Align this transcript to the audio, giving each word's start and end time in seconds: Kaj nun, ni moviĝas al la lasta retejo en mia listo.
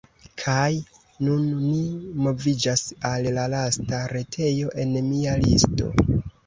Kaj 0.43 0.69
nun, 1.25 1.43
ni 1.67 1.83
moviĝas 2.29 2.83
al 3.13 3.31
la 3.39 3.47
lasta 3.59 4.03
retejo 4.17 4.77
en 4.87 5.01
mia 5.15 5.41
listo. 5.49 5.97